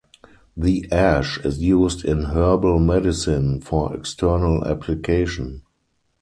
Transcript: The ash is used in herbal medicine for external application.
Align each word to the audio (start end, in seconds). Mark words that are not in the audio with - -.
The 0.57 0.91
ash 0.91 1.37
is 1.45 1.59
used 1.59 2.03
in 2.03 2.23
herbal 2.23 2.79
medicine 2.79 3.61
for 3.61 3.95
external 3.95 4.65
application. 4.65 5.61